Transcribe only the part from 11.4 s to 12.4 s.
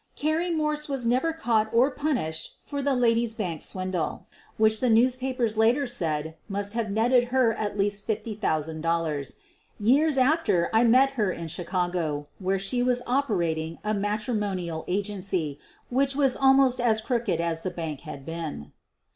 Chicago